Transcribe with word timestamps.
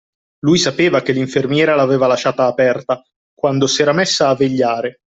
Lui 0.39 0.57
sapeva 0.57 1.03
che 1.03 1.11
l'infermiera 1.11 1.75
l'aveva 1.75 2.07
lasciata 2.07 2.47
aperta, 2.47 3.03
quando 3.35 3.67
s'era 3.67 3.93
messa 3.93 4.29
a 4.29 4.35
vegliare. 4.35 5.01